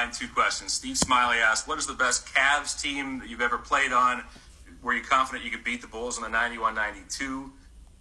[0.00, 0.72] combine two questions.
[0.72, 4.24] Steve Smiley asked, "What is the best Cavs team that you've ever played on?
[4.82, 7.50] Were you confident you could beat the Bulls in the 91-92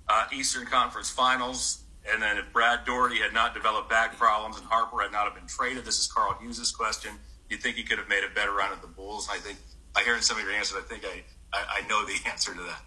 [0.08, 4.66] uh, Eastern Conference Finals?" And then, if Brad Daugherty had not developed back problems and
[4.66, 7.12] Harper had not have been traded, this is Carl Hughes' question.
[7.50, 9.28] You think he could have made a better run at the Bulls?
[9.30, 9.58] I think
[9.96, 10.78] I hear in some of your answers.
[10.78, 11.24] I think I,
[11.54, 12.82] I, I know the answer to that.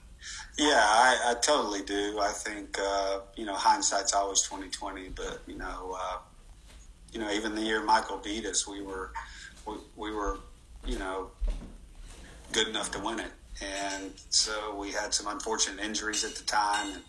[0.56, 2.18] Yeah, I, I totally do.
[2.20, 6.18] I think uh, you know hindsight's always twenty twenty, but you know, uh,
[7.12, 9.12] you know, even the year Michael beat us, we were
[9.66, 10.38] we, we were
[10.86, 11.30] you know
[12.52, 16.94] good enough to win it, and so we had some unfortunate injuries at the time,
[16.94, 17.02] and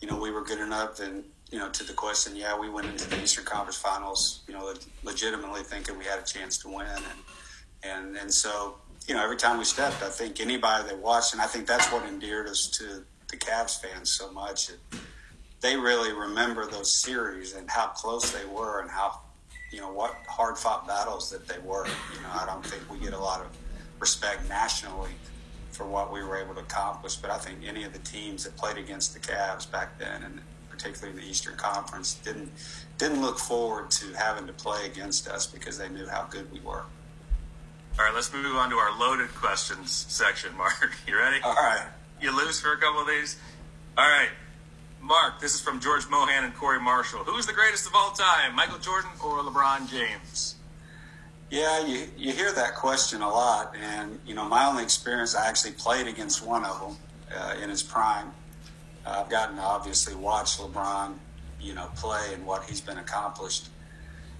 [0.00, 1.00] you know we were good enough.
[1.00, 4.54] And you know, to the question, yeah, we went into the Eastern Conference Finals, you
[4.54, 7.20] know, legitimately thinking we had a chance to win, and
[7.82, 8.76] and and so
[9.06, 11.86] you know, every time we stepped, I think anybody that watched, and I think that's
[11.92, 14.70] what endeared us to the Cavs fans so much.
[14.70, 14.78] It,
[15.60, 19.20] they really remember those series and how close they were and how,
[19.70, 21.86] you know, what hard fought battles that they were.
[21.86, 23.46] You know, I don't think we get a lot of
[23.98, 25.12] respect nationally
[25.70, 28.56] for what we were able to accomplish, but I think any of the teams that
[28.56, 32.50] played against the Cavs back then, and particularly in the Eastern Conference, didn't
[32.98, 36.60] didn't look forward to having to play against us because they knew how good we
[36.60, 36.84] were.
[37.98, 40.92] All right, let's move on to our loaded questions section, Mark.
[41.06, 41.40] You ready?
[41.42, 41.86] All right.
[42.20, 43.38] You lose for a couple of these?
[43.96, 44.28] All right.
[45.06, 47.20] Mark, this is from George Mohan and Corey Marshall.
[47.20, 50.56] Who's the greatest of all time, Michael Jordan or LeBron James?
[51.48, 53.76] Yeah, you, you hear that question a lot.
[53.80, 56.96] And, you know, my only experience, I actually played against one of them
[57.38, 58.32] uh, in his prime.
[59.06, 61.14] Uh, I've gotten to obviously watch LeBron,
[61.60, 63.68] you know, play and what he's been accomplished.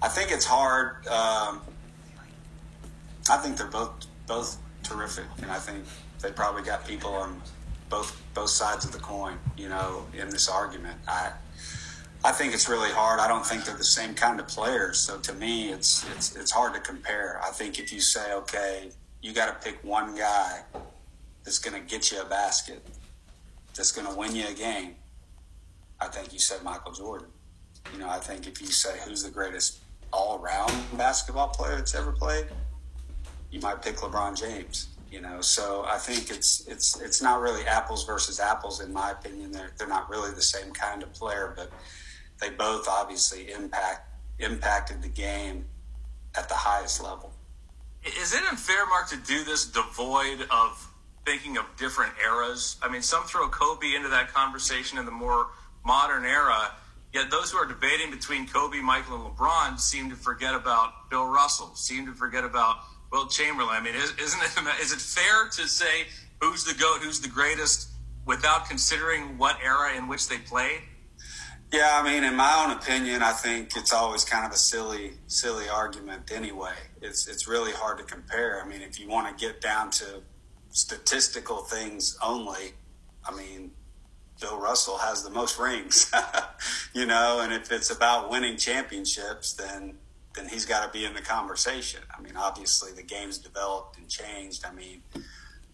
[0.01, 1.07] I think it's hard.
[1.07, 1.61] Um,
[3.29, 5.85] I think they're both both terrific, and I think
[6.21, 7.41] they probably got people on
[7.89, 9.37] both both sides of the coin.
[9.57, 11.31] You know, in this argument, I
[12.23, 13.19] I think it's really hard.
[13.19, 14.99] I don't think they're the same kind of players.
[14.99, 17.39] So to me, it's it's it's hard to compare.
[17.43, 18.89] I think if you say, okay,
[19.21, 20.61] you got to pick one guy
[21.43, 22.85] that's going to get you a basket,
[23.75, 24.95] that's going to win you a game.
[25.99, 27.27] I think you said Michael Jordan.
[27.93, 29.79] You know, I think if you say who's the greatest
[30.11, 32.47] all-around basketball player that's ever played,
[33.51, 34.89] you might pick LeBron James.
[35.09, 39.11] You know, so I think it's it's it's not really apples versus apples in my
[39.11, 39.51] opinion.
[39.51, 41.71] They're they're not really the same kind of player, but
[42.41, 44.09] they both obviously impact
[44.39, 45.65] impacted the game
[46.35, 47.33] at the highest level.
[48.03, 50.91] Is it unfair, Mark, to do this devoid of
[51.25, 52.77] thinking of different eras?
[52.81, 55.47] I mean, some throw Kobe into that conversation in the more
[55.85, 56.71] modern era.
[57.13, 61.25] Yet those who are debating between Kobe, Michael, and LeBron seem to forget about Bill
[61.25, 62.79] Russell, seem to forget about
[63.11, 63.75] Wilt Chamberlain.
[63.75, 66.07] I mean, is, isn't it is it fair to say
[66.41, 67.89] who's the goat, who's the greatest,
[68.25, 70.81] without considering what era in which they played?
[71.71, 75.13] Yeah, I mean, in my own opinion, I think it's always kind of a silly,
[75.27, 76.31] silly argument.
[76.31, 78.61] Anyway, it's it's really hard to compare.
[78.63, 80.21] I mean, if you want to get down to
[80.69, 82.73] statistical things only,
[83.27, 83.71] I mean,
[84.39, 86.11] Bill Russell has the most rings,
[86.93, 89.97] you know, and if it's about winning championships, then
[90.37, 92.01] then he's got to be in the conversation.
[92.17, 94.65] I mean, obviously the game's developed and changed.
[94.65, 95.01] I mean,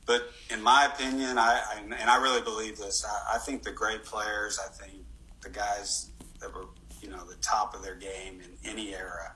[0.05, 3.05] but in my opinion, I, I and I really believe this.
[3.05, 5.03] I, I, think the great players, I think
[5.41, 6.09] the guys
[6.39, 6.65] that were
[7.01, 9.33] you know the top of their game in any era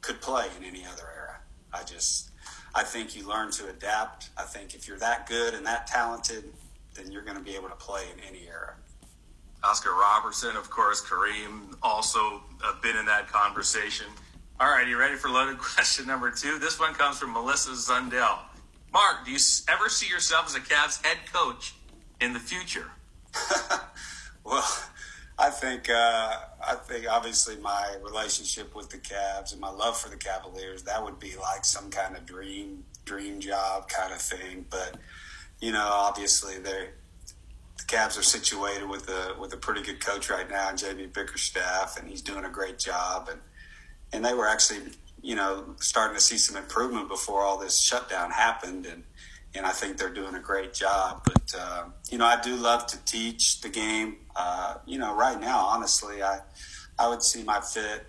[0.00, 1.40] could play in any other era.
[1.72, 2.30] I just
[2.74, 4.30] I think you learn to adapt.
[4.36, 6.44] I think if you're that good and that talented,
[6.94, 8.74] then you're going to be able to play in any era.
[9.62, 14.06] Oscar Robertson, of course, Kareem also uh, been in that conversation.
[14.60, 16.58] All right, you ready for loaded question number two?
[16.58, 18.40] This one comes from Melissa Zundell.
[18.92, 19.38] Mark, do you
[19.70, 21.72] ever see yourself as a Cavs head coach
[22.20, 22.90] in the future?
[24.44, 24.68] well,
[25.38, 30.10] I think uh, I think obviously my relationship with the Cavs and my love for
[30.10, 34.66] the Cavaliers that would be like some kind of dream dream job kind of thing.
[34.68, 34.98] But
[35.60, 36.90] you know, obviously they
[37.78, 41.98] the Cavs are situated with a with a pretty good coach right now, JB Bickerstaff,
[41.98, 43.30] and he's doing a great job.
[43.30, 43.40] And
[44.12, 44.80] and they were actually,
[45.22, 49.04] you know, starting to see some improvement before all this shutdown happened, and
[49.54, 51.22] and I think they're doing a great job.
[51.24, 54.16] But uh, you know, I do love to teach the game.
[54.36, 56.40] Uh, you know, right now, honestly, I
[56.98, 58.06] I would see my fit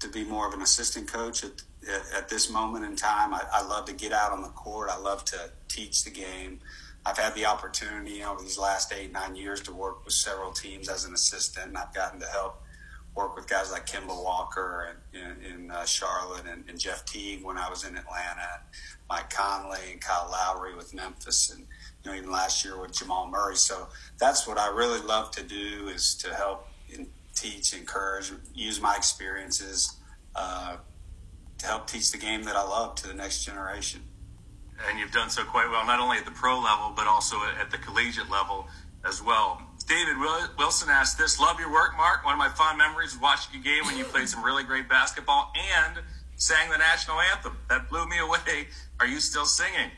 [0.00, 1.62] to be more of an assistant coach at
[2.16, 3.34] at this moment in time.
[3.34, 4.88] I, I love to get out on the court.
[4.90, 6.60] I love to teach the game.
[7.04, 10.88] I've had the opportunity over these last eight nine years to work with several teams
[10.88, 12.61] as an assistant, and I've gotten to help
[13.14, 17.44] work with guys like Kemba Walker and in, in uh, Charlotte and, and, Jeff Teague
[17.44, 18.62] when I was in Atlanta,
[19.08, 23.28] Mike Conley and Kyle Lowry with Memphis, and you know even last year with Jamal
[23.28, 23.56] Murray.
[23.56, 23.88] So
[24.18, 28.96] that's what I really love to do is to help and teach, encourage, use my
[28.96, 29.96] experiences
[30.34, 30.76] uh,
[31.58, 34.02] to help teach the game that I love to the next generation.
[34.88, 37.70] And you've done so quite well, not only at the pro level, but also at
[37.70, 38.66] the collegiate level
[39.06, 39.62] as well.
[39.84, 40.16] David
[40.58, 42.24] Wilson asked this Love your work, Mark.
[42.24, 44.88] One of my fond memories was watching a game when you played some really great
[44.88, 45.98] basketball and
[46.36, 47.56] sang the national anthem.
[47.68, 48.68] That blew me away.
[49.00, 49.90] Are you still singing?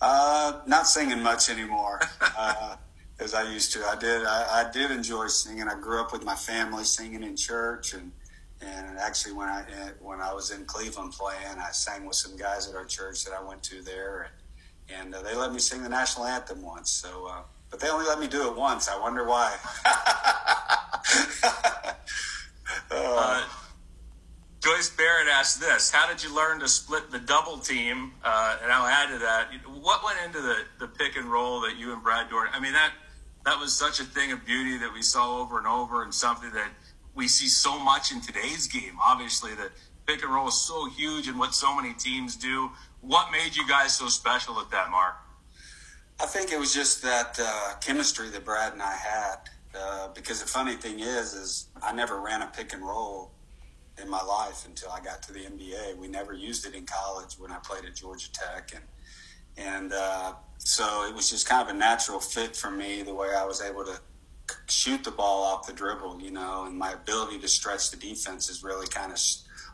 [0.00, 2.00] Uh, not singing much anymore.
[2.20, 2.76] Uh,
[3.20, 3.84] as I used to.
[3.84, 4.24] I did.
[4.24, 5.66] I, I, did enjoy singing.
[5.68, 8.12] I grew up with my family singing in church, and
[8.60, 9.64] and actually when I
[10.00, 13.34] when I was in Cleveland playing, I sang with some guys at our church that
[13.34, 14.30] I went to there,
[14.88, 16.90] and, and uh, they let me sing the national anthem once.
[16.90, 18.88] So, uh, but they only let me do it once.
[18.88, 19.56] I wonder why.
[22.90, 23.44] uh,
[24.60, 28.12] Joyce Barrett asked this: How did you learn to split the double team?
[28.24, 31.76] Uh, and I'll add to that: What went into the the pick and roll that
[31.76, 32.52] you and Brad Daugherty?
[32.54, 32.92] I mean that
[33.44, 36.50] that was such a thing of beauty that we saw over and over, and something
[36.52, 36.70] that
[37.14, 38.96] we see so much in today's game.
[39.02, 39.70] Obviously, the
[40.06, 42.70] pick and roll is so huge and what so many teams do.
[43.00, 45.14] What made you guys so special at that, Mark?
[46.20, 49.36] I think it was just that uh, chemistry that Brad and I had.
[49.78, 53.30] Uh, because the funny thing is, is I never ran a pick and roll
[54.00, 55.96] in my life until I got to the NBA.
[55.96, 58.84] We never used it in college when I played at Georgia Tech, and
[59.56, 63.28] and uh, so it was just kind of a natural fit for me the way
[63.36, 64.00] I was able to
[64.68, 68.48] shoot the ball off the dribble, you know, and my ability to stretch the defense
[68.48, 69.18] has really kind of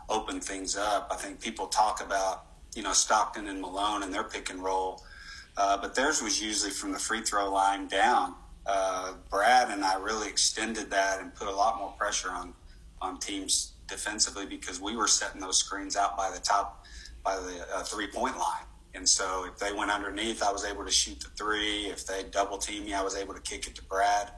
[0.09, 1.09] opened things up.
[1.13, 5.03] I think people talk about you know Stockton and Malone and their pick and roll,
[5.57, 8.35] uh, but theirs was usually from the free throw line down.
[8.67, 12.55] Uh, Brad and I really extended that and put a lot more pressure on
[13.01, 16.85] on teams defensively because we were setting those screens out by the top
[17.23, 18.65] by the uh, three point line.
[18.95, 21.87] And so if they went underneath, I was able to shoot the three.
[21.87, 24.31] If they double team me, I was able to kick it to Brad.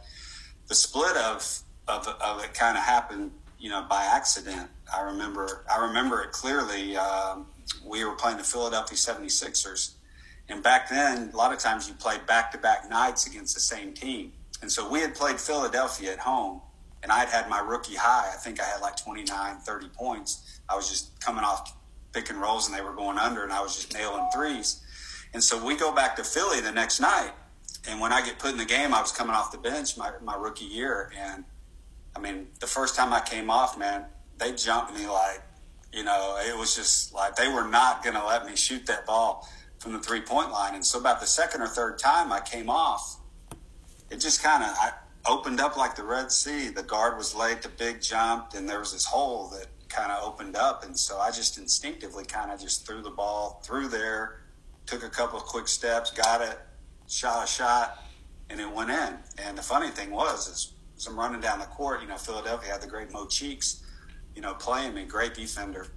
[0.67, 4.69] The split of of, of it kind of happened, you know, by accident.
[4.95, 6.97] I remember I remember it clearly.
[6.97, 7.47] Um,
[7.85, 9.96] we were playing the Philadelphia 76ers.
[10.49, 13.61] And back then, a lot of times you played back to back nights against the
[13.61, 14.33] same team.
[14.63, 16.61] And so we had played Philadelphia at home
[17.03, 18.31] and I'd had my rookie high.
[18.33, 20.61] I think I had like 29, 30 points.
[20.69, 21.73] I was just coming off
[22.13, 24.83] pick and rolls, and they were going under, and I was just nailing threes.
[25.35, 27.31] And so we go back to Philly the next night,
[27.89, 30.13] and when I get put in the game, I was coming off the bench my,
[30.23, 31.45] my rookie year, and
[32.17, 34.07] I mean, the first time I came off, man,
[34.39, 35.43] they jumped me like,
[35.93, 39.07] you know, it was just like they were not going to let me shoot that
[39.07, 39.49] ball
[39.87, 40.75] from the three point line.
[40.75, 43.21] And so about the second or third time I came off,
[44.11, 44.77] it just kind of,
[45.29, 46.69] opened up like the Red Sea.
[46.69, 50.23] The guard was late, the big jumped, and there was this hole that kind of
[50.23, 50.85] opened up.
[50.85, 54.43] And so I just instinctively kind of just threw the ball through there,
[54.87, 56.57] took a couple of quick steps, got it,
[57.09, 58.05] shot a shot,
[58.51, 59.15] and it went in.
[59.39, 62.71] And the funny thing was, is as I'm running down the court, you know, Philadelphia
[62.71, 63.83] had the great Mo Cheeks,
[64.37, 65.89] you know, playing me, great defender.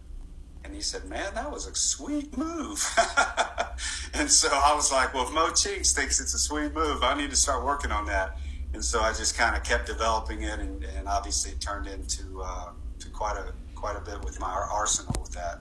[0.63, 2.83] And he said, Man, that was a sweet move.
[4.13, 7.15] and so I was like, Well, if Mo Cheeks thinks it's a sweet move, I
[7.15, 8.37] need to start working on that
[8.73, 12.41] and so I just kind of kept developing it, and, and obviously it turned into
[12.43, 15.59] uh, to quite a quite a bit with my arsenal with that.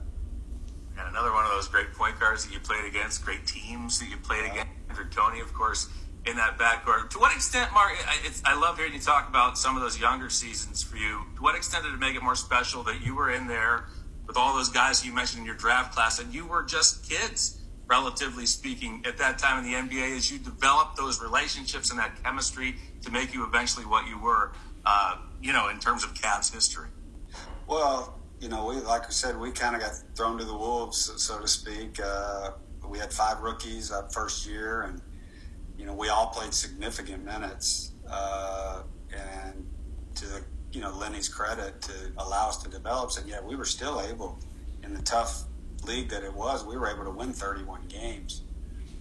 [0.98, 4.08] And another one of those great point guards that you played against, great teams that
[4.08, 4.52] you played yeah.
[4.52, 4.72] against.
[4.90, 5.88] Andrew Toney, of course,
[6.26, 7.10] in that backcourt.
[7.10, 7.92] To what extent, Mark?
[8.06, 11.22] I, I love hearing you talk about some of those younger seasons for you.
[11.36, 13.84] To what extent did it make it more special that you were in there
[14.28, 17.58] with all those guys you mentioned in your draft class, and you were just kids?
[17.88, 22.22] relatively speaking, at that time in the NBA as you developed those relationships and that
[22.22, 24.52] chemistry to make you eventually what you were,
[24.84, 26.88] uh, you know, in terms of Cavs history?
[27.66, 31.10] Well, you know, we like I said, we kind of got thrown to the wolves,
[31.16, 31.98] so to speak.
[32.00, 32.50] Uh,
[32.86, 35.00] we had five rookies that first year, and
[35.76, 37.92] you know, we all played significant minutes.
[38.08, 38.82] Uh,
[39.12, 39.66] and
[40.14, 43.64] to the you know Lenny's credit to allow us to develop, and yet we were
[43.64, 44.38] still able
[44.82, 45.44] in the tough
[45.86, 48.42] league that it was, we were able to win 31 games.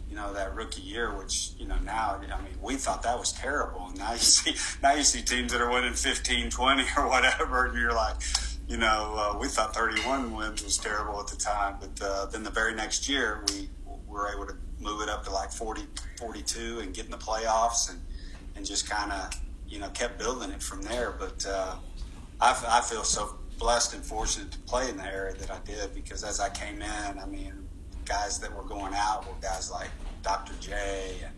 [0.09, 3.33] You know that rookie year, which you know now, I mean, we thought that was
[3.33, 3.87] terrible.
[3.89, 7.65] And now you see, now you see teams that are winning 15, 20 or whatever,
[7.65, 8.15] and you're like,
[8.67, 11.77] you know, uh, we thought 31 wins was terrible at the time.
[11.79, 13.69] But uh, then the very next year, we
[14.07, 15.83] were able to move it up to like 40,
[16.17, 18.01] 42 and get in the playoffs and,
[18.55, 19.29] and just kind of,
[19.67, 21.15] you know, kept building it from there.
[21.17, 21.75] But uh,
[22.39, 25.93] I, I feel so blessed and fortunate to play in the area that I did
[25.93, 27.67] because as I came in, I mean,
[28.05, 29.89] guys that were going out were guys like
[30.23, 30.53] Dr.
[30.59, 31.33] J and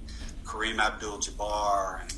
[0.46, 2.14] Kareem Abdul-Jabbar, and,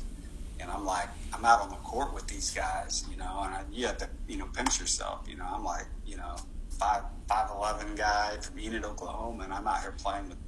[0.60, 3.62] and I'm like, I'm out on the court with these guys, you know, and I,
[3.70, 5.46] you have to, you know, pinch yourself, you know.
[5.50, 6.36] I'm like, you know,
[6.70, 10.38] five five eleven guy from Enid, Oklahoma, and I'm out here playing with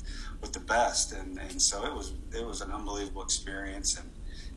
[0.41, 4.11] with the best, and and so it was it was an unbelievable experience, and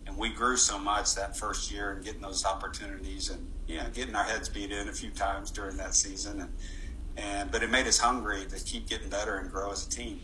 [0.07, 3.85] and we grew so much that first year and getting those opportunities and you know
[3.93, 6.53] getting our heads beat in a few times during that season and
[7.17, 10.19] and but it made us hungry to keep getting better and grow as a team.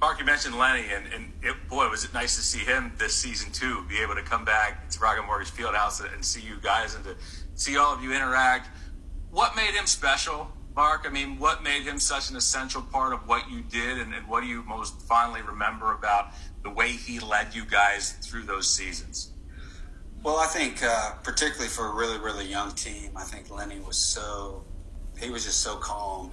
[0.00, 3.14] Mark, you mentioned Lenny, and, and it, boy, was it nice to see him this
[3.14, 3.84] season too.
[3.86, 7.16] Be able to come back to Rocket Mortgage Fieldhouse and see you guys and to
[7.54, 8.70] see all of you interact.
[9.30, 11.04] What made him special, Mark?
[11.06, 14.26] I mean, what made him such an essential part of what you did, and, and
[14.28, 18.74] what do you most fondly remember about the way he led you guys through those
[18.74, 19.32] seasons?
[20.22, 23.96] Well, I think uh, particularly for a really, really young team, I think Lenny was
[23.96, 24.64] so
[25.18, 26.32] he was just so calm,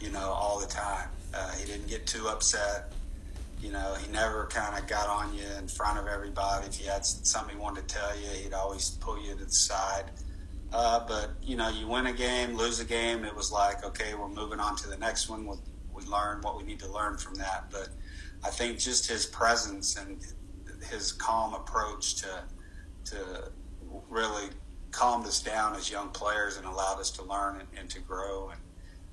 [0.00, 1.08] you know, all the time.
[1.34, 2.92] Uh, he didn't get too upset.
[3.60, 6.66] You know, he never kind of got on you in front of everybody.
[6.66, 9.50] If you had something he wanted to tell you, he'd always pull you to the
[9.50, 10.04] side.
[10.72, 14.14] Uh, but you know, you win a game, lose a game, it was like, okay,
[14.14, 15.46] we're moving on to the next one.
[15.46, 15.62] We'll,
[15.94, 17.70] we learn what we need to learn from that.
[17.70, 17.88] But
[18.44, 20.24] I think just his presence and
[20.90, 22.44] his calm approach to
[23.06, 23.50] to
[24.08, 24.48] really
[24.90, 28.50] calmed us down as young players and allowed us to learn and, and to grow.
[28.50, 28.60] And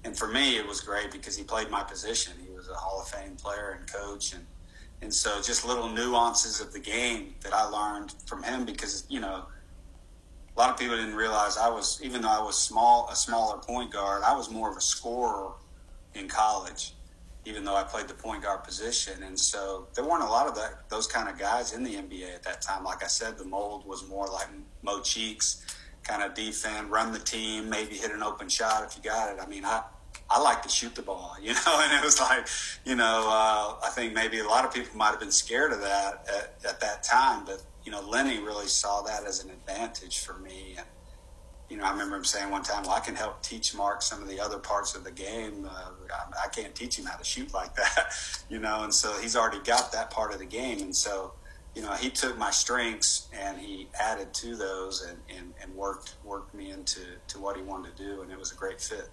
[0.04, 2.34] and for me, it was great because he played my position.
[2.46, 4.46] He was a Hall of Fame player and coach, and
[5.02, 9.20] and so just little nuances of the game that I learned from him because you
[9.20, 9.46] know
[10.56, 13.58] a lot of people didn't realize I was even though I was small a smaller
[13.58, 15.52] point guard, I was more of a scorer
[16.14, 16.94] in college,
[17.44, 19.24] even though I played the point guard position.
[19.24, 22.34] And so there weren't a lot of that those kind of guys in the NBA
[22.34, 22.84] at that time.
[22.84, 24.48] Like I said, the mold was more like
[24.82, 25.66] Mo Cheeks,
[26.04, 29.42] kind of defend, run the team, maybe hit an open shot if you got it.
[29.42, 29.84] I mean, I
[30.30, 32.48] I like to shoot the ball, you know, and it was like,
[32.84, 35.82] you know, uh, I think maybe a lot of people might have been scared of
[35.82, 40.20] that at, at, that time, but you know, Lenny really saw that as an advantage
[40.20, 40.76] for me.
[40.78, 40.88] And
[41.70, 44.22] you know, I remember him saying one time, "Well, I can help teach Mark some
[44.22, 45.68] of the other parts of the game.
[45.70, 48.14] Uh, I, I can't teach him how to shoot like that,
[48.50, 51.34] you know." And so he's already got that part of the game, and so
[51.76, 56.16] you know, he took my strengths and he added to those and, and, and worked
[56.24, 59.10] worked me into to what he wanted to do, and it was a great fit.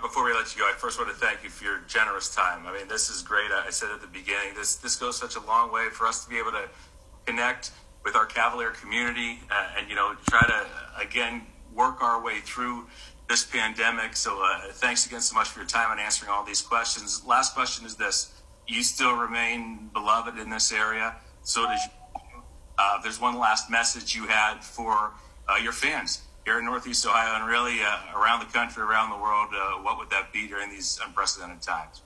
[0.00, 2.66] Before we let you go, I first want to thank you for your generous time.
[2.66, 3.50] I mean, this is great.
[3.50, 6.30] I said at the beginning, this this goes such a long way for us to
[6.30, 6.68] be able to
[7.26, 7.72] connect
[8.04, 10.66] with our Cavalier community uh, and you know try to
[11.00, 11.42] again
[11.74, 12.86] work our way through
[13.28, 14.14] this pandemic.
[14.14, 17.24] So uh, thanks again so much for your time and answering all these questions.
[17.26, 21.80] Last question is this: You still remain beloved in this area, so does.
[22.78, 25.12] Uh, there's one last message you had for
[25.48, 29.16] uh, your fans here in Northeast Ohio and really uh, around the country, around the
[29.16, 32.02] world, uh, what would that be during these unprecedented times?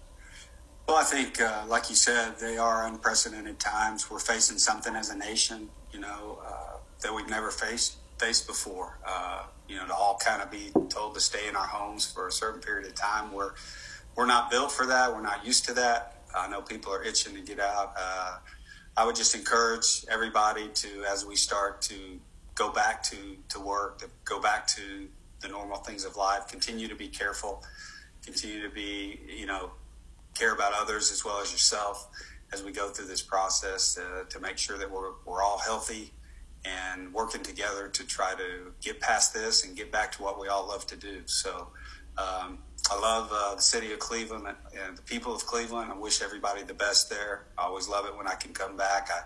[0.87, 4.11] Well, I think, uh, like you said, they are unprecedented times.
[4.11, 8.99] We're facing something as a nation, you know, uh, that we've never faced faced before.
[9.05, 12.29] Uh, you know, to all kind of be told to stay in our homes for
[12.29, 13.33] a certain period of time.
[13.33, 13.53] We're
[14.15, 15.13] we're not built for that.
[15.13, 16.23] We're not used to that.
[16.35, 17.95] I know people are itching to get out.
[17.99, 18.39] Uh,
[18.97, 21.95] I would just encourage everybody to, as we start to
[22.57, 23.17] go back to,
[23.51, 25.07] to work, to go back to
[25.41, 27.63] the normal things of life, continue to be careful,
[28.25, 29.71] continue to be, you know,
[30.35, 32.09] care about others as well as yourself
[32.53, 36.13] as we go through this process uh, to make sure that we're, we're all healthy
[36.65, 40.49] and working together to try to get past this and get back to what we
[40.49, 41.21] all love to do.
[41.27, 41.69] So,
[42.19, 42.59] um,
[42.91, 45.91] I love uh, the city of Cleveland and the people of Cleveland.
[45.91, 47.47] I wish everybody the best there.
[47.59, 49.09] I always love it when I can come back.
[49.11, 49.23] I,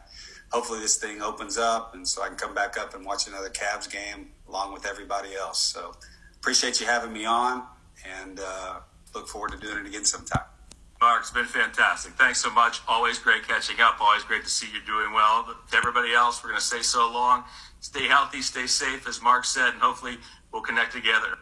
[0.50, 3.50] hopefully this thing opens up and so I can come back up and watch another
[3.50, 5.60] Cavs game along with everybody else.
[5.60, 5.92] So
[6.36, 7.64] appreciate you having me on
[8.20, 8.80] and uh,
[9.14, 10.44] look forward to doing it again sometime.
[11.00, 12.12] Mark, it's been fantastic.
[12.12, 12.80] Thanks so much.
[12.86, 14.00] Always great catching up.
[14.00, 15.54] Always great to see you doing well.
[15.70, 17.44] To everybody else, we're going to stay so long.
[17.80, 20.18] Stay healthy, stay safe, as Mark said, and hopefully
[20.52, 21.38] we'll connect together.